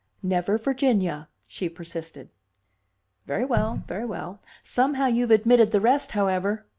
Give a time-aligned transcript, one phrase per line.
[0.23, 2.31] "Never Virginia," she persisted.
[3.27, 4.39] "Very well, very well!
[4.63, 6.65] Somehow you've admitted the rest, however."